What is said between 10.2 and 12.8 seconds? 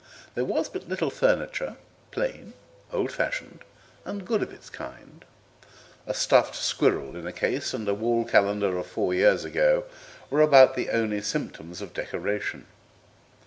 were about the only symptoms of decoration.